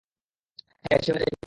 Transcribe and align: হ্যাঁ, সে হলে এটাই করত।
হ্যাঁ, 0.83 0.99
সে 1.03 1.09
হলে 1.11 1.23
এটাই 1.23 1.31
করত। 1.31 1.39